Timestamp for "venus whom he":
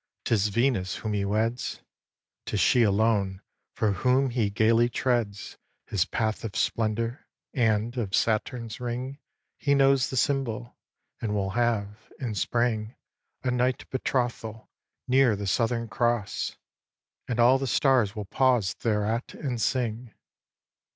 0.47-1.23